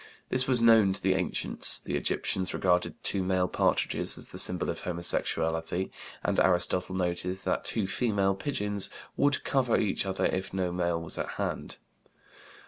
This 0.29 0.47
was 0.47 0.59
known 0.59 0.93
to 0.93 1.01
the 1.03 1.13
ancients; 1.13 1.79
the 1.79 1.95
Egyptians 1.95 2.55
regarded 2.55 2.95
two 3.03 3.21
male 3.21 3.47
partridges 3.47 4.17
as 4.17 4.29
the 4.29 4.39
symbol 4.39 4.67
of 4.71 4.79
homosexuality, 4.79 5.91
and 6.23 6.39
Aristotle 6.39 6.95
noted 6.95 7.35
that 7.45 7.63
two 7.63 7.85
female 7.85 8.33
pigeons 8.33 8.89
would 9.15 9.43
cover 9.43 9.77
each 9.77 10.07
other 10.07 10.25
if 10.25 10.55
no 10.55 10.71
male 10.71 10.99
was 10.99 11.19
at 11.19 11.33
hand. 11.33 11.77